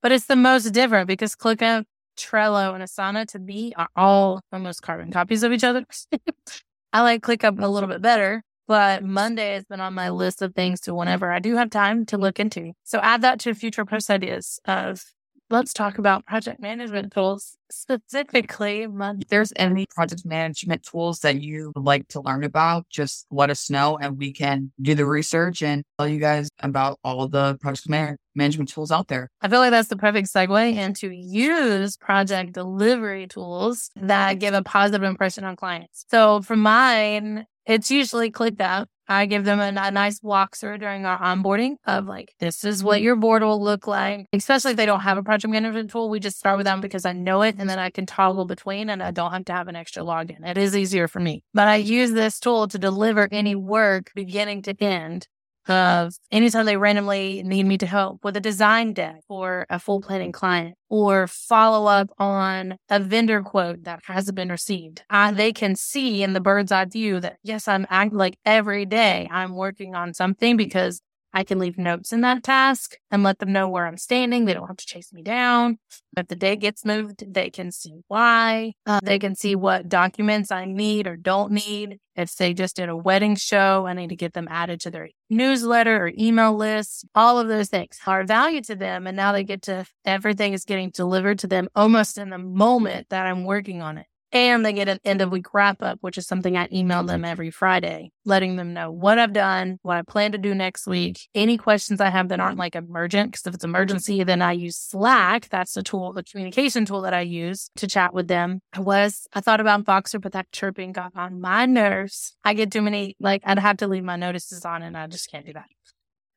but 0.00 0.12
it's 0.12 0.26
the 0.26 0.36
most 0.36 0.70
different 0.70 1.08
because 1.08 1.34
ClickUp, 1.34 1.84
Trello, 2.16 2.74
and 2.74 2.82
Asana 2.82 3.26
to 3.28 3.38
me 3.38 3.72
are 3.76 3.88
all 3.96 4.40
almost 4.52 4.82
carbon 4.82 5.10
copies 5.10 5.42
of 5.42 5.52
each 5.52 5.64
other. 5.64 5.84
I 6.92 7.00
like 7.02 7.22
ClickUp 7.22 7.62
a 7.62 7.68
little 7.68 7.88
bit 7.88 8.02
better, 8.02 8.42
but 8.68 9.02
Monday 9.02 9.54
has 9.54 9.64
been 9.64 9.80
on 9.80 9.94
my 9.94 10.10
list 10.10 10.42
of 10.42 10.54
things 10.54 10.80
to 10.82 10.94
whenever 10.94 11.32
I 11.32 11.38
do 11.38 11.56
have 11.56 11.70
time 11.70 12.04
to 12.06 12.18
look 12.18 12.38
into. 12.38 12.72
So 12.84 12.98
add 13.00 13.22
that 13.22 13.40
to 13.40 13.54
future 13.54 13.84
post 13.84 14.10
ideas 14.10 14.60
of 14.66 15.02
let's 15.52 15.74
talk 15.74 15.98
about 15.98 16.24
project 16.24 16.60
management 16.60 17.12
tools 17.12 17.58
specifically. 17.70 18.86
If 18.90 19.28
there's 19.28 19.52
any 19.56 19.86
project 19.86 20.24
management 20.24 20.82
tools 20.82 21.20
that 21.20 21.42
you 21.42 21.72
would 21.76 21.84
like 21.84 22.08
to 22.08 22.22
learn 22.22 22.42
about, 22.42 22.88
just 22.88 23.26
let 23.30 23.50
us 23.50 23.68
know 23.68 23.98
and 23.98 24.18
we 24.18 24.32
can 24.32 24.72
do 24.80 24.94
the 24.94 25.04
research 25.04 25.62
and 25.62 25.84
tell 25.98 26.08
you 26.08 26.18
guys 26.18 26.48
about 26.60 26.98
all 27.04 27.28
the 27.28 27.58
project 27.60 27.88
man- 27.88 28.16
management 28.34 28.70
tools 28.70 28.90
out 28.90 29.08
there. 29.08 29.28
I 29.42 29.48
feel 29.48 29.60
like 29.60 29.72
that's 29.72 29.88
the 29.88 29.96
perfect 29.96 30.32
segue 30.32 30.74
into 30.74 31.10
use 31.10 31.98
project 31.98 32.52
delivery 32.52 33.26
tools 33.26 33.90
that 33.96 34.38
give 34.38 34.54
a 34.54 34.62
positive 34.62 35.02
impression 35.02 35.44
on 35.44 35.56
clients. 35.56 36.06
So 36.10 36.40
for 36.40 36.56
mine, 36.56 37.46
it's 37.66 37.90
usually 37.90 38.30
ClickUp. 38.30 38.86
I 39.08 39.26
give 39.26 39.44
them 39.44 39.60
a, 39.60 39.68
a, 39.80 39.90
nice 39.90 40.20
walkthrough 40.20 40.80
during 40.80 41.04
our 41.04 41.18
onboarding 41.18 41.76
of 41.86 42.06
like, 42.06 42.34
this 42.38 42.64
is 42.64 42.84
what 42.84 43.02
your 43.02 43.16
board 43.16 43.42
will 43.42 43.62
look 43.62 43.86
like. 43.86 44.26
Especially 44.32 44.72
if 44.72 44.76
they 44.76 44.86
don't 44.86 45.00
have 45.00 45.18
a 45.18 45.22
project 45.22 45.50
management 45.50 45.90
tool, 45.90 46.08
we 46.08 46.20
just 46.20 46.38
start 46.38 46.56
with 46.56 46.66
them 46.66 46.80
because 46.80 47.04
I 47.04 47.12
know 47.12 47.42
it 47.42 47.56
and 47.58 47.68
then 47.68 47.78
I 47.78 47.90
can 47.90 48.06
toggle 48.06 48.44
between 48.44 48.88
and 48.88 49.02
I 49.02 49.10
don't 49.10 49.32
have 49.32 49.44
to 49.46 49.52
have 49.52 49.68
an 49.68 49.76
extra 49.76 50.02
login. 50.02 50.46
It 50.46 50.58
is 50.58 50.76
easier 50.76 51.08
for 51.08 51.20
me. 51.20 51.42
But 51.52 51.68
I 51.68 51.76
use 51.76 52.12
this 52.12 52.38
tool 52.38 52.68
to 52.68 52.78
deliver 52.78 53.28
any 53.30 53.54
work 53.54 54.12
beginning 54.14 54.62
to 54.62 54.82
end 54.82 55.28
of 55.68 56.14
anytime 56.30 56.66
they 56.66 56.76
randomly 56.76 57.42
need 57.44 57.64
me 57.64 57.78
to 57.78 57.86
help 57.86 58.24
with 58.24 58.36
a 58.36 58.40
design 58.40 58.92
deck 58.92 59.16
for 59.28 59.66
a 59.70 59.78
full 59.78 60.00
planning 60.00 60.32
client 60.32 60.76
or 60.88 61.26
follow 61.26 61.86
up 61.86 62.10
on 62.18 62.76
a 62.90 63.00
vendor 63.00 63.42
quote 63.42 63.84
that 63.84 64.00
hasn't 64.04 64.36
been 64.36 64.50
received. 64.50 65.02
Uh, 65.10 65.32
they 65.32 65.52
can 65.52 65.74
see 65.76 66.22
in 66.22 66.32
the 66.32 66.40
bird's 66.40 66.72
eye 66.72 66.84
view 66.84 67.20
that 67.20 67.36
yes, 67.42 67.68
I'm 67.68 67.86
act 67.90 68.12
like 68.12 68.38
every 68.44 68.84
day 68.86 69.28
I'm 69.30 69.54
working 69.54 69.94
on 69.94 70.14
something 70.14 70.56
because 70.56 71.00
I 71.32 71.44
can 71.44 71.58
leave 71.58 71.78
notes 71.78 72.12
in 72.12 72.20
that 72.22 72.42
task 72.42 72.96
and 73.10 73.22
let 73.22 73.38
them 73.38 73.52
know 73.52 73.68
where 73.68 73.86
I'm 73.86 73.96
standing. 73.96 74.44
They 74.44 74.54
don't 74.54 74.66
have 74.66 74.76
to 74.76 74.86
chase 74.86 75.12
me 75.12 75.22
down. 75.22 75.78
If 76.16 76.28
the 76.28 76.36
day 76.36 76.56
gets 76.56 76.84
moved, 76.84 77.32
they 77.32 77.48
can 77.50 77.70
see 77.72 78.00
why. 78.08 78.74
Uh, 78.86 79.00
they 79.02 79.18
can 79.18 79.34
see 79.34 79.56
what 79.56 79.88
documents 79.88 80.50
I 80.50 80.66
need 80.66 81.06
or 81.06 81.16
don't 81.16 81.52
need. 81.52 81.98
If 82.14 82.36
they 82.36 82.52
just 82.52 82.76
did 82.76 82.90
a 82.90 82.96
wedding 82.96 83.36
show, 83.36 83.86
I 83.86 83.94
need 83.94 84.10
to 84.10 84.16
get 84.16 84.34
them 84.34 84.46
added 84.50 84.80
to 84.82 84.90
their 84.90 85.08
newsletter 85.30 86.04
or 86.04 86.12
email 86.18 86.54
list. 86.54 87.06
All 87.14 87.38
of 87.38 87.48
those 87.48 87.68
things 87.68 87.98
are 88.06 88.24
value 88.24 88.60
to 88.62 88.74
them. 88.74 89.06
And 89.06 89.16
now 89.16 89.32
they 89.32 89.44
get 89.44 89.62
to, 89.62 89.86
everything 90.04 90.52
is 90.52 90.64
getting 90.64 90.90
delivered 90.90 91.38
to 91.40 91.46
them 91.46 91.68
almost 91.74 92.18
in 92.18 92.28
the 92.28 92.38
moment 92.38 93.08
that 93.08 93.26
I'm 93.26 93.44
working 93.44 93.80
on 93.80 93.96
it. 93.96 94.06
And 94.32 94.64
they 94.64 94.72
get 94.72 94.88
an 94.88 94.98
end 95.04 95.20
of 95.20 95.30
week 95.30 95.52
wrap 95.52 95.82
up, 95.82 95.98
which 96.00 96.16
is 96.16 96.26
something 96.26 96.56
I 96.56 96.66
email 96.72 97.02
them 97.02 97.24
every 97.24 97.50
Friday, 97.50 98.12
letting 98.24 98.56
them 98.56 98.72
know 98.72 98.90
what 98.90 99.18
I've 99.18 99.34
done, 99.34 99.78
what 99.82 99.98
I 99.98 100.02
plan 100.02 100.32
to 100.32 100.38
do 100.38 100.54
next 100.54 100.86
week, 100.86 101.28
any 101.34 101.58
questions 101.58 102.00
I 102.00 102.08
have 102.08 102.28
that 102.28 102.40
aren't 102.40 102.58
like 102.58 102.74
emergent. 102.74 103.32
Because 103.32 103.46
if 103.46 103.54
it's 103.54 103.64
emergency, 103.64 104.24
then 104.24 104.40
I 104.40 104.52
use 104.52 104.76
Slack. 104.76 105.48
That's 105.50 105.74
the 105.74 105.82
tool, 105.82 106.14
the 106.14 106.22
communication 106.22 106.86
tool 106.86 107.02
that 107.02 107.12
I 107.12 107.20
use 107.20 107.70
to 107.76 107.86
chat 107.86 108.14
with 108.14 108.28
them. 108.28 108.60
I 108.72 108.80
was, 108.80 109.26
I 109.34 109.40
thought 109.40 109.60
about 109.60 109.84
Voxer, 109.84 110.20
but 110.20 110.32
that 110.32 110.50
chirping 110.50 110.92
got 110.92 111.12
on 111.14 111.40
my 111.40 111.66
nerves. 111.66 112.34
I 112.42 112.54
get 112.54 112.70
too 112.72 112.82
many, 112.82 113.16
like, 113.20 113.42
I'd 113.44 113.58
have 113.58 113.76
to 113.78 113.86
leave 113.86 114.04
my 114.04 114.16
notices 114.16 114.64
on 114.64 114.82
and 114.82 114.96
I 114.96 115.08
just 115.08 115.30
can't 115.30 115.44
do 115.44 115.52
that. 115.52 115.66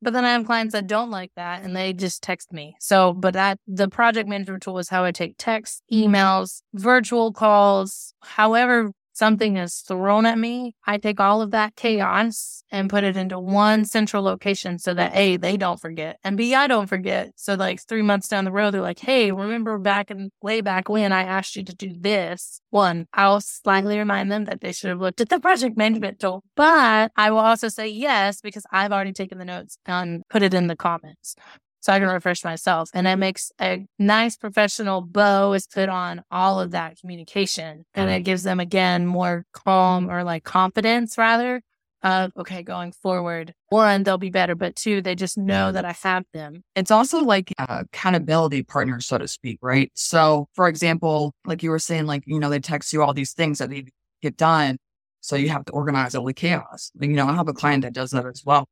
But 0.02 0.14
then 0.14 0.25
I 0.25 0.34
have 0.34 0.46
clients 0.46 0.74
that 0.74 0.88
don't 0.88 1.10
like 1.10 1.32
that 1.36 1.64
and 1.64 1.75
they 1.75 1.94
just 1.94 2.22
text 2.22 2.54
me. 2.54 2.75
So, 2.80 3.14
but 3.14 3.34
that 3.34 3.60
the 3.68 3.90
project 3.90 4.30
management 4.30 4.64
tool 4.64 4.78
is 4.78 4.90
how 4.90 5.04
I 5.04 5.12
take 5.12 5.36
texts, 5.38 5.82
mm-hmm. 5.92 6.14
emails, 6.14 6.62
virtual 6.74 7.32
calls, 7.32 8.14
however 8.22 8.92
something 9.16 9.58
is 9.58 9.78
thrown 9.78 10.26
at 10.26 10.38
me, 10.38 10.76
I 10.86 10.98
take 10.98 11.20
all 11.20 11.42
of 11.42 11.52
that 11.52 11.76
chaos 11.76 12.64
and 12.72 12.90
put 12.90 13.04
it 13.04 13.16
into 13.16 13.40
one 13.40 13.86
central 13.86 14.24
location 14.24 14.78
so 14.78 14.94
that 14.94 15.16
A, 15.16 15.38
they 15.38 15.58
don't 15.58 15.80
forget, 15.80 16.20
and 16.24 16.38
B, 16.38 16.54
I 16.54 16.68
don't 16.68 16.88
forget. 16.88 17.32
So, 17.36 17.56
like 17.56 17.82
three 17.82 18.02
months 18.02 18.28
down 18.28 18.46
the 18.46 18.52
road, 18.52 18.74
they're 18.74 18.82
like, 18.82 19.00
hey, 19.00 19.32
remember 19.32 19.78
back 19.78 20.12
in 20.12 20.32
way 20.42 20.62
back 20.62 20.90
when 20.90 21.12
I 21.12 21.24
asked 21.24 21.56
you 21.56 21.64
to 21.64 21.76
do 21.76 21.94
this? 21.98 22.60
One, 22.70 23.08
I'll 23.14 23.42
slightly 23.42 23.98
remind 23.98 24.32
them 24.32 24.46
that 24.46 24.62
they 24.62 24.72
should 24.72 24.90
have 24.90 25.02
looked 25.02 25.22
at 25.22 25.30
the 25.30 25.40
project 25.46 25.78
management 25.78 26.20
tool, 26.20 26.44
but 26.56 27.12
I 27.16 27.32
will 27.32 27.40
also 27.40 27.70
say 27.70 27.88
yes 27.88 28.42
because 28.42 28.66
I've 28.72 28.92
already 28.92 29.14
taken 29.14 29.38
the 29.38 29.46
notes 29.46 29.78
and 29.86 30.24
put 30.30 30.44
it 30.44 30.54
in 30.54 30.68
the 30.68 30.76
comments 30.76 31.36
so 31.86 31.94
I 31.94 32.00
can 32.00 32.08
refresh 32.08 32.44
myself. 32.44 32.89
And 32.96 33.06
it 33.06 33.18
makes 33.18 33.51
a 33.62 33.86
nice 34.00 34.38
professional 34.38 35.01
bow 35.01 35.54
is 35.54 35.68
put 35.68 35.88
on 35.88 36.24
all 36.32 36.60
of 36.60 36.72
that 36.72 36.98
communication. 37.00 37.86
And 37.94 38.10
it 38.10 38.22
gives 38.22 38.42
them 38.42 38.60
again 38.60 39.06
more 39.06 39.46
calm 39.54 40.10
or 40.10 40.24
like 40.24 40.44
confidence 40.44 41.15
rather 41.15 41.62
of 42.01 42.32
okay, 42.38 42.63
going 42.63 42.92
forward. 42.92 43.54
One, 43.70 44.01
they'll 44.01 44.18
be 44.18 44.32
better, 44.32 44.56
but 44.56 44.75
two, 44.75 45.00
they 45.00 45.13
just 45.13 45.38
know 45.38 45.72
that 45.72 45.86
I 45.86 45.96
have 46.01 46.24
them. 46.34 46.63
It's 46.75 46.89
also 46.89 47.20
like 47.20 47.54
accountability 47.60 48.63
partner, 48.63 49.00
so 49.00 49.20
to 49.20 49.27
speak, 49.27 49.60
right? 49.62 49.92
So 49.94 50.48
for 50.56 50.68
example, 50.68 51.36
like 51.46 51.62
you 51.62 51.70
were 51.70 51.77
saying, 51.77 52.08
like, 52.08 52.24
you 52.25 52.39
know, 52.39 52.50
they 52.50 52.60
text 52.60 52.94
you 52.94 53.04
all 53.04 53.13
these 53.13 53.34
things 53.34 53.60
that 53.60 53.70
need 53.70 53.86
to 53.86 53.92
get 54.24 54.38
done. 54.38 54.77
So 55.22 55.36
you 55.36 55.50
have 55.50 55.65
to 55.65 55.72
organize 55.72 56.15
all 56.15 56.25
the 56.25 56.34
chaos. 56.34 56.92
You 57.00 57.10
know, 57.10 57.27
I 57.27 57.36
have 57.36 57.48
a 57.48 57.54
client 57.54 57.84
that 57.84 57.94
does 57.94 58.10
that 58.10 58.25
as 58.25 58.42
well 58.44 58.65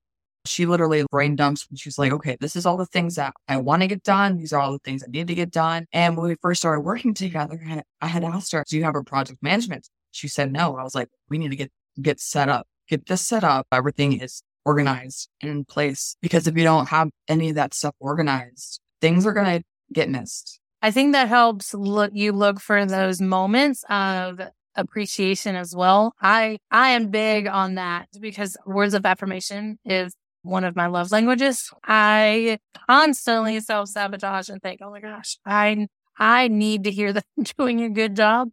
she 0.45 0.65
literally 0.65 1.05
brain 1.09 1.35
dumps. 1.35 1.67
She's 1.75 1.97
like, 1.97 2.11
okay, 2.11 2.37
this 2.39 2.55
is 2.55 2.65
all 2.65 2.77
the 2.77 2.85
things 2.85 3.15
that 3.15 3.33
I 3.47 3.57
want 3.57 3.81
to 3.81 3.87
get 3.87 4.03
done. 4.03 4.37
These 4.37 4.53
are 4.53 4.59
all 4.59 4.71
the 4.71 4.79
things 4.79 5.03
I 5.03 5.09
need 5.09 5.27
to 5.27 5.35
get 5.35 5.51
done. 5.51 5.85
And 5.91 6.17
when 6.17 6.27
we 6.27 6.35
first 6.41 6.61
started 6.61 6.81
working 6.81 7.13
together, 7.13 7.59
I 8.01 8.07
had 8.07 8.23
asked 8.23 8.51
her, 8.51 8.63
do 8.67 8.77
you 8.77 8.83
have 8.83 8.95
a 8.95 9.03
project 9.03 9.41
management? 9.41 9.87
She 10.11 10.27
said 10.27 10.51
no. 10.51 10.75
I 10.77 10.83
was 10.83 10.95
like, 10.95 11.09
we 11.29 11.37
need 11.37 11.49
to 11.49 11.55
get, 11.55 11.71
get 12.01 12.19
set 12.19 12.49
up, 12.49 12.67
get 12.87 13.05
this 13.07 13.21
set 13.21 13.43
up. 13.43 13.67
Everything 13.71 14.19
is 14.19 14.43
organized 14.65 15.29
and 15.41 15.51
in 15.51 15.65
place 15.65 16.15
because 16.21 16.47
if 16.47 16.57
you 16.57 16.63
don't 16.63 16.89
have 16.89 17.09
any 17.27 17.49
of 17.49 17.55
that 17.55 17.73
stuff 17.73 17.95
organized, 17.99 18.79
things 19.01 19.25
are 19.25 19.33
going 19.33 19.59
to 19.59 19.63
get 19.91 20.09
missed. 20.09 20.59
I 20.81 20.91
think 20.91 21.13
that 21.13 21.29
helps 21.29 21.73
look, 21.73 22.11
you 22.13 22.33
look 22.33 22.59
for 22.59 22.85
those 22.85 23.21
moments 23.21 23.83
of 23.89 24.41
appreciation 24.75 25.55
as 25.55 25.75
well. 25.75 26.13
I 26.21 26.57
I 26.71 26.89
am 26.89 27.09
big 27.09 27.47
on 27.47 27.75
that 27.75 28.07
because 28.19 28.57
words 28.65 28.93
of 28.93 29.05
affirmation 29.05 29.77
is 29.85 30.15
one 30.43 30.63
of 30.63 30.75
my 30.75 30.87
love 30.87 31.11
languages. 31.11 31.71
I 31.83 32.59
constantly 32.87 33.59
self 33.61 33.89
sabotage 33.89 34.49
and 34.49 34.61
think, 34.61 34.81
oh 34.83 34.91
my 34.91 34.99
gosh, 34.99 35.37
I 35.45 35.87
I 36.17 36.47
need 36.49 36.83
to 36.83 36.91
hear 36.91 37.13
them 37.13 37.23
doing 37.57 37.81
a 37.81 37.89
good 37.89 38.15
job. 38.15 38.49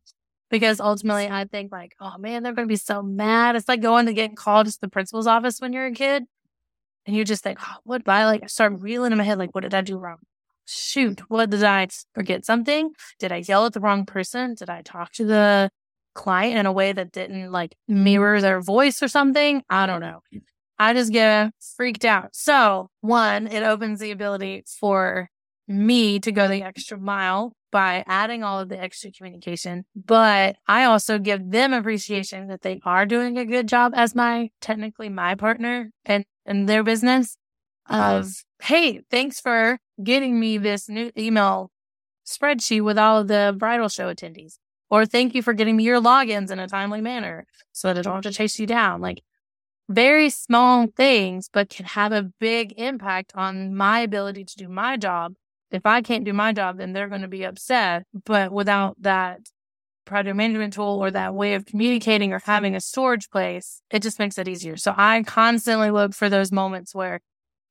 Because 0.50 0.80
ultimately 0.80 1.28
I 1.28 1.44
think 1.44 1.70
like, 1.70 1.94
oh 2.00 2.18
man, 2.18 2.42
they're 2.42 2.54
gonna 2.54 2.66
be 2.66 2.76
so 2.76 3.02
mad. 3.02 3.54
It's 3.54 3.68
like 3.68 3.82
going 3.82 4.06
to 4.06 4.12
get 4.12 4.36
called 4.36 4.66
to 4.66 4.78
the 4.80 4.88
principal's 4.88 5.26
office 5.26 5.60
when 5.60 5.72
you're 5.72 5.86
a 5.86 5.92
kid. 5.92 6.24
And 7.06 7.16
you 7.16 7.24
just 7.24 7.42
think, 7.42 7.58
oh, 7.62 7.76
what 7.84 8.04
did 8.04 8.10
I 8.10 8.26
like 8.26 8.48
start 8.48 8.74
reeling 8.78 9.12
in 9.12 9.18
my 9.18 9.24
head, 9.24 9.38
like, 9.38 9.54
what 9.54 9.62
did 9.62 9.74
I 9.74 9.80
do 9.80 9.98
wrong? 9.98 10.18
Shoot, 10.66 11.20
what 11.28 11.50
did 11.50 11.64
I 11.64 11.88
forget 12.14 12.44
something? 12.44 12.90
Did 13.18 13.32
I 13.32 13.42
yell 13.46 13.66
at 13.66 13.72
the 13.72 13.80
wrong 13.80 14.04
person? 14.06 14.54
Did 14.54 14.70
I 14.70 14.82
talk 14.82 15.12
to 15.12 15.24
the 15.24 15.70
client 16.14 16.58
in 16.58 16.66
a 16.66 16.72
way 16.72 16.92
that 16.92 17.12
didn't 17.12 17.50
like 17.50 17.76
mirror 17.88 18.40
their 18.40 18.60
voice 18.60 19.02
or 19.02 19.08
something? 19.08 19.62
I 19.70 19.86
don't 19.86 20.00
know. 20.00 20.20
I 20.80 20.94
just 20.94 21.12
get 21.12 21.52
freaked 21.76 22.06
out. 22.06 22.30
So, 22.34 22.88
one, 23.02 23.46
it 23.46 23.62
opens 23.62 24.00
the 24.00 24.12
ability 24.12 24.64
for 24.80 25.28
me 25.68 26.18
to 26.20 26.32
go 26.32 26.48
the 26.48 26.62
extra 26.62 26.98
mile 26.98 27.52
by 27.70 28.02
adding 28.06 28.42
all 28.42 28.58
of 28.58 28.70
the 28.70 28.80
extra 28.80 29.12
communication. 29.12 29.84
But 29.94 30.56
I 30.66 30.84
also 30.84 31.18
give 31.18 31.50
them 31.50 31.74
appreciation 31.74 32.48
that 32.48 32.62
they 32.62 32.80
are 32.82 33.04
doing 33.04 33.36
a 33.36 33.44
good 33.44 33.68
job 33.68 33.92
as 33.94 34.14
my 34.14 34.52
technically 34.62 35.10
my 35.10 35.34
partner 35.34 35.90
and 36.06 36.24
in 36.46 36.64
their 36.64 36.82
business 36.82 37.36
of, 37.86 38.32
hey, 38.62 39.02
thanks 39.10 39.38
for 39.38 39.78
getting 40.02 40.40
me 40.40 40.56
this 40.56 40.88
new 40.88 41.10
email 41.16 41.70
spreadsheet 42.26 42.82
with 42.82 42.96
all 42.96 43.18
of 43.18 43.28
the 43.28 43.54
bridal 43.56 43.90
show 43.90 44.12
attendees. 44.12 44.54
Or 44.88 45.04
thank 45.04 45.34
you 45.34 45.42
for 45.42 45.52
getting 45.52 45.76
me 45.76 45.84
your 45.84 46.00
logins 46.00 46.50
in 46.50 46.58
a 46.58 46.66
timely 46.66 47.02
manner 47.02 47.46
so 47.70 47.88
that 47.88 47.98
I 47.98 48.02
don't 48.02 48.24
have 48.24 48.32
to 48.32 48.32
chase 48.32 48.58
you 48.58 48.66
down. 48.66 49.02
Like 49.02 49.22
very 49.90 50.30
small 50.30 50.86
things, 50.96 51.50
but 51.52 51.68
can 51.68 51.84
have 51.84 52.12
a 52.12 52.30
big 52.38 52.72
impact 52.78 53.32
on 53.34 53.74
my 53.74 54.00
ability 54.00 54.44
to 54.44 54.56
do 54.56 54.68
my 54.68 54.96
job. 54.96 55.34
If 55.72 55.84
I 55.84 56.00
can't 56.00 56.24
do 56.24 56.32
my 56.32 56.52
job, 56.52 56.78
then 56.78 56.92
they're 56.92 57.08
going 57.08 57.22
to 57.22 57.28
be 57.28 57.44
upset. 57.44 58.04
But 58.24 58.52
without 58.52 58.96
that 59.00 59.40
project 60.04 60.36
management 60.36 60.74
tool 60.74 60.98
or 61.00 61.10
that 61.10 61.34
way 61.34 61.54
of 61.54 61.66
communicating 61.66 62.32
or 62.32 62.40
having 62.44 62.74
a 62.74 62.80
storage 62.80 63.30
place, 63.30 63.82
it 63.90 64.02
just 64.02 64.18
makes 64.18 64.38
it 64.38 64.48
easier. 64.48 64.76
So 64.76 64.94
I 64.96 65.22
constantly 65.24 65.90
look 65.90 66.14
for 66.14 66.28
those 66.28 66.52
moments 66.52 66.94
where 66.94 67.20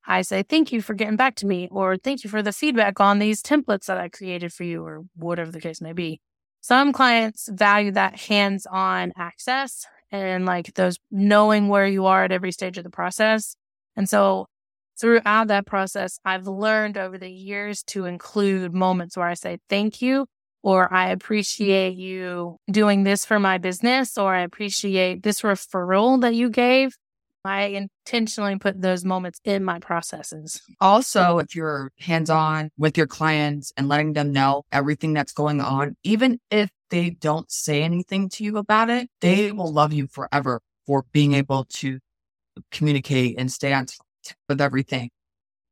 I 0.06 0.22
say, 0.22 0.44
thank 0.44 0.72
you 0.72 0.82
for 0.82 0.94
getting 0.94 1.18
back 1.18 1.36
to 1.36 1.46
me, 1.46 1.68
or 1.72 1.96
thank 1.98 2.24
you 2.24 2.30
for 2.30 2.42
the 2.42 2.52
feedback 2.52 3.00
on 3.00 3.20
these 3.20 3.44
templates 3.44 3.86
that 3.86 3.98
I 3.98 4.10
created 4.10 4.52
for 4.52 4.64
you, 4.64 4.84
or 4.84 5.04
whatever 5.16 5.52
the 5.52 5.62
case 5.62 5.82
may 5.82 5.94
be. 5.94 6.20
Some 6.62 6.92
clients 6.92 7.48
value 7.52 7.92
that 7.92 8.20
hands 8.20 8.66
on 8.66 9.12
access 9.18 9.86
and 10.12 10.46
like 10.46 10.74
those 10.74 10.98
knowing 11.12 11.68
where 11.68 11.88
you 11.88 12.06
are 12.06 12.24
at 12.24 12.32
every 12.32 12.52
stage 12.52 12.78
of 12.78 12.84
the 12.84 12.90
process. 12.90 13.56
And 13.96 14.08
so 14.08 14.48
throughout 15.00 15.48
that 15.48 15.66
process, 15.66 16.20
I've 16.26 16.48
learned 16.48 16.98
over 16.98 17.18
the 17.18 17.32
years 17.32 17.84
to 17.84 18.06
include 18.06 18.74
moments 18.74 19.16
where 19.16 19.28
I 19.28 19.34
say 19.34 19.60
thank 19.70 20.02
you 20.02 20.26
or 20.62 20.94
I 20.94 21.10
appreciate 21.10 21.96
you 21.96 22.58
doing 22.70 23.04
this 23.04 23.26
for 23.26 23.40
my 23.40 23.58
business 23.58 24.18
or 24.18 24.34
I 24.34 24.42
appreciate 24.42 25.24
this 25.24 25.42
referral 25.42 26.22
that 26.22 26.36
you 26.36 26.50
gave. 26.50 26.98
I 27.46 27.88
intentionally 28.06 28.58
put 28.58 28.82
those 28.82 29.06
moments 29.06 29.40
in 29.46 29.64
my 29.64 29.80
processes. 29.80 30.62
Also, 30.82 31.38
if 31.38 31.56
you're 31.56 31.92
hands 31.98 32.30
on 32.30 32.70
with 32.78 32.98
your 32.98 33.08
clients 33.08 33.72
and 33.78 33.88
letting 33.88 34.14
them 34.14 34.34
know 34.34 34.64
everything 34.74 35.14
that's 35.14 35.32
going 35.32 35.62
on, 35.62 35.96
even 36.04 36.40
if 36.52 36.70
they 36.90 37.12
don't 37.12 37.52
say 37.52 37.84
anything 37.84 38.30
to 38.30 38.44
you 38.44 38.58
about 38.58 38.90
it, 38.90 39.10
they 39.22 39.52
will 39.52 39.72
love 39.72 39.94
you 39.94 40.08
forever 40.08 40.62
for 40.86 41.06
being 41.12 41.34
able 41.34 41.66
to 41.66 42.00
communicate 42.72 43.36
and 43.38 43.52
stay 43.52 43.74
on 43.74 43.86
top 43.86 44.06
with 44.48 44.62
everything. 44.62 45.10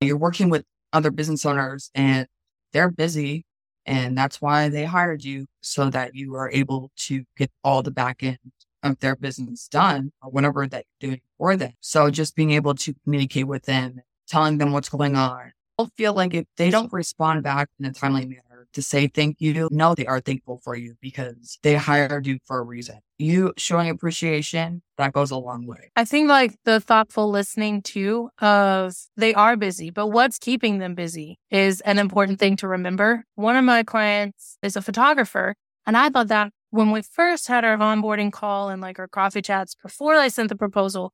You're 0.02 0.18
working 0.18 0.50
with 0.50 0.64
other 0.94 1.12
business 1.12 1.46
owners 1.46 1.92
and 1.96 2.28
they're 2.72 2.92
busy 2.92 3.46
and 3.88 4.18
that's 4.18 4.42
why 4.42 4.68
they 4.68 4.84
hired 4.84 5.24
you 5.24 5.48
so 5.62 5.90
that 5.90 6.14
you 6.14 6.36
are 6.36 6.52
able 6.52 6.92
to 6.98 7.24
get 7.38 7.50
all 7.64 7.82
the 7.82 7.92
back 7.92 8.22
end 8.22 8.38
of 8.84 9.00
their 9.00 9.16
business 9.16 9.68
done 9.70 10.12
or 10.22 10.30
whatever 10.30 10.68
that 10.68 10.86
you're 11.00 11.12
doing 11.12 11.22
for 11.38 11.56
them. 11.56 11.72
So 11.80 12.12
just 12.12 12.36
being 12.36 12.52
able 12.52 12.76
to 12.76 12.94
communicate 13.06 13.48
with 13.48 13.64
them, 13.64 14.02
telling 14.28 14.58
them 14.58 14.74
what's 14.74 14.90
going 14.90 15.16
on. 15.16 15.54
I'll 15.80 15.92
feel 15.96 16.14
like 16.14 16.34
if 16.34 16.46
they 16.58 16.70
don't 16.70 16.92
respond 16.92 17.44
back 17.44 17.70
in 17.80 17.86
a 17.86 17.94
timely 17.94 18.26
manner, 18.26 18.42
to 18.78 18.84
say 18.84 19.08
thank 19.08 19.38
you. 19.40 19.68
No, 19.72 19.96
they 19.96 20.06
are 20.06 20.20
thankful 20.20 20.62
for 20.64 20.76
you 20.76 20.94
because 21.02 21.58
they 21.64 21.74
hired 21.74 22.28
you 22.28 22.38
for 22.46 22.60
a 22.60 22.64
reason. 22.64 23.00
You 23.18 23.54
showing 23.58 23.90
appreciation, 23.90 24.84
that 25.00 25.14
goes 25.14 25.32
a 25.32 25.38
long 25.38 25.66
way. 25.66 25.90
I 25.96 26.06
think 26.06 26.30
like 26.30 26.54
the 26.64 26.80
thoughtful 26.80 27.32
listening 27.32 27.82
too 27.82 28.30
of 28.40 28.94
they 29.16 29.34
are 29.34 29.58
busy, 29.58 29.90
but 29.90 30.10
what's 30.10 30.38
keeping 30.38 30.78
them 30.78 30.94
busy 30.94 31.40
is 31.50 31.82
an 31.82 31.98
important 31.98 32.40
thing 32.40 32.56
to 32.58 32.68
remember. 32.68 33.24
One 33.34 33.56
of 33.56 33.66
my 33.66 33.82
clients 33.82 34.60
is 34.62 34.76
a 34.76 34.82
photographer 34.84 35.56
and 35.88 35.98
I 35.98 36.10
thought 36.10 36.28
that 36.28 36.52
when 36.70 36.92
we 36.92 37.02
first 37.02 37.48
had 37.48 37.66
our 37.66 37.78
onboarding 37.78 38.32
call 38.32 38.70
and 38.70 38.80
like 38.80 39.00
our 39.00 39.08
coffee 39.08 39.42
chats 39.42 39.76
before 39.82 40.14
I 40.14 40.28
sent 40.28 40.50
the 40.50 40.56
proposal, 40.56 41.14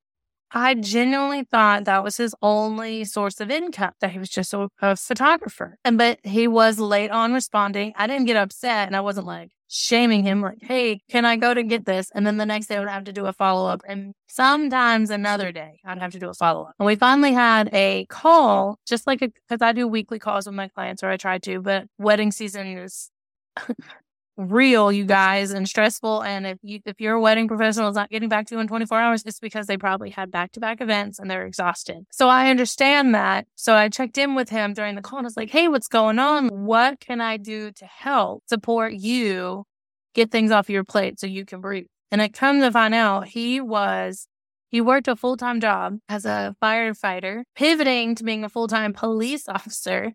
I 0.56 0.74
genuinely 0.74 1.42
thought 1.42 1.84
that 1.84 2.04
was 2.04 2.16
his 2.16 2.32
only 2.40 3.04
source 3.04 3.40
of 3.40 3.50
income, 3.50 3.90
that 4.00 4.12
he 4.12 4.20
was 4.20 4.30
just 4.30 4.54
a, 4.54 4.68
a, 4.80 4.94
photographer. 4.94 5.78
And 5.84 5.98
but 5.98 6.20
he 6.22 6.46
was 6.46 6.78
late 6.78 7.10
on 7.10 7.32
responding. 7.32 7.92
I 7.96 8.06
didn't 8.06 8.26
get 8.26 8.36
upset 8.36 8.86
and 8.86 8.94
I 8.94 9.00
wasn't 9.00 9.26
like 9.26 9.50
shaming 9.66 10.22
him, 10.22 10.42
like, 10.42 10.62
hey, 10.62 11.00
can 11.10 11.24
I 11.24 11.34
go 11.34 11.54
to 11.54 11.64
get 11.64 11.86
this? 11.86 12.08
And 12.14 12.24
then 12.24 12.36
the 12.36 12.46
next 12.46 12.68
day 12.68 12.76
I 12.76 12.80
would 12.80 12.88
have 12.88 13.02
to 13.04 13.12
do 13.12 13.26
a 13.26 13.32
follow 13.32 13.68
up. 13.68 13.82
And 13.88 14.14
sometimes 14.28 15.10
another 15.10 15.50
day 15.50 15.80
I'd 15.84 15.98
have 15.98 16.12
to 16.12 16.20
do 16.20 16.28
a 16.28 16.34
follow 16.34 16.66
up. 16.66 16.74
And 16.78 16.86
we 16.86 16.94
finally 16.94 17.32
had 17.32 17.68
a 17.72 18.06
call, 18.08 18.78
just 18.86 19.08
like 19.08 19.18
because 19.18 19.60
I 19.60 19.72
do 19.72 19.88
weekly 19.88 20.20
calls 20.20 20.46
with 20.46 20.54
my 20.54 20.68
clients, 20.68 21.02
or 21.02 21.08
I 21.08 21.16
try 21.16 21.38
to, 21.38 21.60
but 21.60 21.86
wedding 21.98 22.30
season 22.30 22.78
is 22.78 23.10
real, 24.36 24.90
you 24.90 25.04
guys, 25.04 25.52
and 25.52 25.68
stressful. 25.68 26.22
And 26.22 26.46
if 26.46 26.58
you 26.62 26.80
if 26.84 27.00
your 27.00 27.18
wedding 27.18 27.48
professional 27.48 27.88
is 27.88 27.96
not 27.96 28.10
getting 28.10 28.28
back 28.28 28.46
to 28.46 28.54
you 28.54 28.60
in 28.60 28.68
24 28.68 28.98
hours, 28.98 29.22
it's 29.24 29.40
because 29.40 29.66
they 29.66 29.76
probably 29.76 30.10
had 30.10 30.30
back 30.30 30.52
to 30.52 30.60
back 30.60 30.80
events 30.80 31.18
and 31.18 31.30
they're 31.30 31.46
exhausted. 31.46 32.04
So 32.10 32.28
I 32.28 32.50
understand 32.50 33.14
that. 33.14 33.46
So 33.54 33.74
I 33.74 33.88
checked 33.88 34.18
in 34.18 34.34
with 34.34 34.48
him 34.48 34.74
during 34.74 34.94
the 34.94 35.02
call 35.02 35.18
and 35.18 35.26
I 35.26 35.28
was 35.28 35.36
like, 35.36 35.50
hey, 35.50 35.68
what's 35.68 35.88
going 35.88 36.18
on? 36.18 36.48
What 36.48 37.00
can 37.00 37.20
I 37.20 37.36
do 37.36 37.70
to 37.72 37.84
help 37.86 38.42
support 38.48 38.94
you 38.94 39.64
get 40.14 40.30
things 40.30 40.50
off 40.50 40.70
your 40.70 40.84
plate 40.84 41.20
so 41.20 41.26
you 41.26 41.44
can 41.44 41.60
breathe? 41.60 41.86
And 42.10 42.20
it 42.20 42.32
come 42.32 42.60
to 42.60 42.70
find 42.70 42.94
out 42.94 43.28
he 43.28 43.60
was 43.60 44.28
He 44.68 44.80
worked 44.80 45.08
a 45.08 45.16
full 45.16 45.36
time 45.36 45.60
job 45.60 45.98
as 46.08 46.24
a 46.24 46.56
firefighter, 46.62 47.44
pivoting 47.54 48.14
to 48.16 48.24
being 48.24 48.44
a 48.44 48.48
full 48.48 48.68
time 48.68 48.92
police 48.92 49.48
officer. 49.48 50.12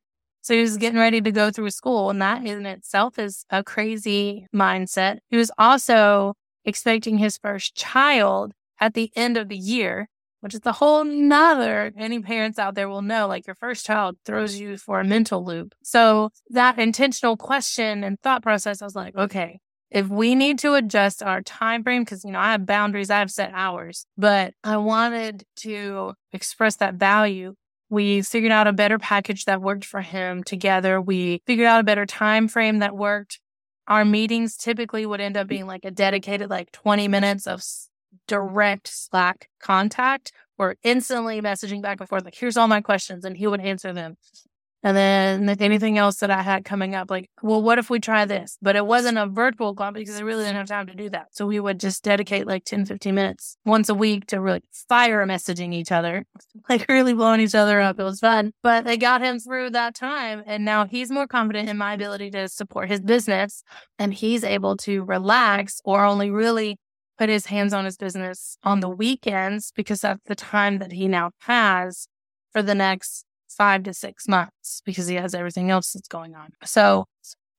So 0.50 0.56
he 0.56 0.62
was 0.62 0.78
getting 0.78 0.98
ready 0.98 1.22
to 1.22 1.32
go 1.32 1.52
through 1.52 1.70
school, 1.70 2.10
and 2.10 2.20
that 2.24 2.44
in 2.44 2.66
itself 2.66 3.20
is 3.20 3.46
a 3.52 3.64
crazy 3.64 4.48
mindset. 4.52 5.20
He 5.30 5.38
was 5.38 5.52
also 5.60 6.34
expecting 6.66 7.20
his 7.20 7.38
first 7.38 7.76
child 7.76 8.54
at 8.80 8.96
the 8.96 9.12
end 9.16 9.38
of 9.38 9.48
the 9.48 9.56
year, 9.56 10.08
which 10.42 10.56
is 10.56 10.62
a 10.66 10.72
whole 10.72 11.04
nother. 11.04 11.92
Any 11.96 12.20
parents 12.20 12.58
out 12.58 12.74
there 12.74 12.90
will 12.90 13.04
know, 13.04 13.28
like 13.28 13.46
your 13.46 13.54
first 13.54 13.86
child 13.86 14.18
throws 14.26 14.60
you 14.60 14.78
for 14.78 15.00
a 15.00 15.06
mental 15.06 15.46
loop. 15.46 15.76
So 15.84 16.32
that 16.50 16.80
intentional 16.80 17.38
question 17.38 18.04
and 18.04 18.20
thought 18.20 18.42
process, 18.42 18.82
I 18.82 18.86
was 18.86 18.96
like, 18.96 19.16
okay, 19.16 19.60
if 19.92 20.08
we 20.08 20.34
need 20.34 20.58
to 20.60 20.74
adjust 20.74 21.22
our 21.22 21.44
time 21.44 21.84
frame 21.84 22.04
because 22.04 22.24
you 22.24 22.32
know 22.32 22.40
i 22.40 22.52
have 22.52 22.66
boundaries 22.66 23.10
i 23.10 23.18
have 23.18 23.32
set 23.32 23.50
hours 23.56 24.06
but 24.18 24.54
i 24.64 24.78
wanted 24.78 25.44
to 25.56 26.14
express 26.32 26.76
that 26.76 26.94
value 26.94 27.56
we 27.90 28.22
figured 28.22 28.52
out 28.52 28.68
a 28.68 28.74
better 28.74 29.00
package 29.00 29.46
that 29.46 29.62
worked 29.62 29.86
for 29.86 30.02
him 30.02 30.44
together. 30.44 31.02
We 31.02 31.42
figured 31.46 31.68
out 31.68 31.80
a 31.80 31.84
better 31.84 32.06
time 32.06 32.48
frame 32.48 32.80
that 32.80 32.96
worked. 32.96 33.40
Our 33.88 34.06
meetings 34.06 34.56
typically 34.56 35.06
would 35.06 35.20
end 35.20 35.36
up 35.36 35.48
being 35.48 35.66
like 35.66 35.84
a 35.84 35.92
dedicated 35.92 36.50
like 36.50 36.72
20 36.72 37.08
minutes 37.08 37.48
of 37.48 37.64
direct 38.28 38.88
slack 38.88 39.50
contact. 39.60 40.32
Or 40.58 40.76
instantly 40.84 41.42
messaging 41.42 41.82
back 41.82 42.02
and 42.02 42.10
forth 42.10 42.26
like 42.26 42.36
here's 42.36 42.58
all 42.58 42.68
my 42.68 42.82
questions 42.82 43.24
and 43.24 43.38
he 43.38 43.48
would 43.48 43.62
answer 43.62 43.94
them 43.94 44.18
and 44.82 44.96
then 44.96 45.50
anything 45.60 45.98
else 45.98 46.18
that 46.18 46.32
I 46.32 46.42
had 46.42 46.64
coming 46.64 46.96
up, 46.96 47.12
like, 47.12 47.30
well, 47.42 47.62
what 47.62 47.80
if 47.80 47.90
we 47.90 48.00
try 48.00 48.24
this? 48.24 48.58
But 48.62 48.78
it 48.78 48.86
wasn't 48.86 49.18
a 49.18 49.28
virtual 49.28 49.76
club 49.76 49.96
because 49.96 50.18
I 50.18 50.24
really 50.24 50.46
didn't 50.46 50.56
have 50.56 50.68
time 50.68 50.88
to 50.88 50.96
do 50.96 51.10
that. 51.10 51.28
So 51.32 51.46
we 51.46 51.60
would 51.60 51.80
just 51.82 52.04
dedicate 52.04 52.48
like 52.48 52.64
10, 52.64 52.86
15 52.86 53.14
minutes 53.14 53.58
once 53.66 53.90
a 53.90 53.94
week 53.94 54.28
to 54.28 54.40
really 54.40 54.62
fire 54.72 55.26
messaging 55.26 55.74
each 55.74 55.92
other, 55.92 56.26
like 56.70 56.86
really 56.88 57.14
blowing 57.14 57.42
each 57.42 57.56
other 57.56 57.82
up. 57.82 58.00
It 58.00 58.04
was 58.04 58.22
fun. 58.22 58.54
But 58.64 58.86
they 58.86 58.96
got 58.96 59.22
him 59.22 59.40
through 59.40 59.72
that 59.72 59.96
time. 59.96 60.44
And 60.46 60.64
now 60.64 60.86
he's 60.86 61.12
more 61.12 61.28
confident 61.28 61.68
in 61.68 61.78
my 61.78 61.94
ability 61.94 62.32
to 62.32 62.48
support 62.48 62.88
his 62.90 63.02
business. 63.02 63.64
And 63.98 64.14
he's 64.14 64.46
able 64.46 64.78
to 64.78 65.04
relax 65.04 65.82
or 65.84 66.06
only 66.06 66.32
really 66.32 66.78
put 67.18 67.28
his 67.28 67.48
hands 67.48 67.74
on 67.74 67.84
his 67.84 67.98
business 67.98 68.58
on 68.64 68.80
the 68.80 68.90
weekends 68.90 69.74
because 69.76 70.02
that's 70.02 70.22
the 70.26 70.36
time 70.36 70.80
that 70.80 70.94
he 70.94 71.10
now 71.10 71.32
has 71.40 72.08
for 72.54 72.62
the 72.62 72.74
next 72.74 73.26
five 73.60 73.84
to 73.84 73.94
six 73.94 74.28
months 74.28 74.82
because 74.86 75.08
he 75.08 75.16
has 75.16 75.36
everything 75.36 75.70
else 75.70 75.92
that's 75.92 76.08
going 76.08 76.34
on. 76.34 76.50
So, 76.64 77.06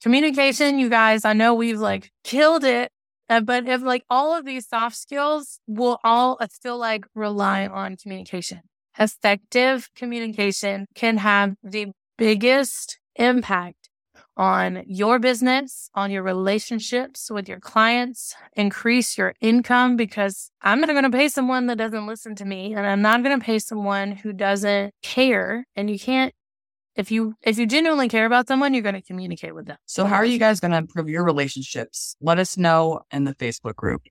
communication, 0.02 0.78
you 0.80 0.88
guys, 0.88 1.24
I 1.24 1.34
know 1.34 1.54
we've 1.54 1.78
like 1.78 2.10
killed 2.24 2.64
it, 2.64 2.90
uh, 3.28 3.40
but 3.40 3.68
if 3.68 3.82
like 3.82 4.04
all 4.10 4.36
of 4.36 4.44
these 4.44 4.66
soft 4.66 4.96
skills 4.96 5.60
will 5.68 5.98
all 6.02 6.38
uh, 6.40 6.48
still 6.50 6.78
like 6.78 7.04
rely 7.14 7.66
on 7.66 7.96
communication. 7.96 8.62
Effective 8.98 9.88
communication 9.94 10.86
can 10.96 11.18
have 11.18 11.54
the 11.62 11.92
biggest 12.18 12.98
impact 13.16 13.79
on 14.40 14.82
your 14.86 15.18
business, 15.18 15.90
on 15.94 16.10
your 16.10 16.22
relationships 16.22 17.30
with 17.30 17.46
your 17.46 17.60
clients, 17.60 18.34
increase 18.54 19.18
your 19.18 19.34
income 19.42 19.96
because 19.96 20.50
I'm 20.62 20.80
not 20.80 20.88
going 20.88 21.02
to 21.02 21.10
pay 21.10 21.28
someone 21.28 21.66
that 21.66 21.76
doesn't 21.76 22.06
listen 22.06 22.34
to 22.36 22.46
me 22.46 22.72
and 22.72 22.86
I'm 22.86 23.02
not 23.02 23.22
going 23.22 23.38
to 23.38 23.44
pay 23.44 23.58
someone 23.58 24.12
who 24.12 24.32
doesn't 24.32 24.94
care. 25.02 25.66
And 25.76 25.90
you 25.90 25.98
can't 25.98 26.32
if 26.96 27.10
you 27.10 27.34
if 27.42 27.58
you 27.58 27.66
genuinely 27.66 28.08
care 28.08 28.24
about 28.24 28.48
someone, 28.48 28.72
you're 28.72 28.82
going 28.82 28.94
to 28.94 29.02
communicate 29.02 29.54
with 29.54 29.66
them. 29.66 29.76
So 29.84 30.06
how 30.06 30.16
are 30.16 30.24
you 30.24 30.38
guys 30.38 30.58
going 30.58 30.72
to 30.72 30.78
improve 30.78 31.10
your 31.10 31.22
relationships? 31.22 32.16
Let 32.22 32.38
us 32.38 32.56
know 32.56 33.00
in 33.12 33.24
the 33.24 33.34
Facebook 33.34 33.76
group. 33.76 34.02